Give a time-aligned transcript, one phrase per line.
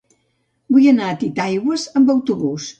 [0.77, 2.69] Vull anar a Titaigües amb autobús.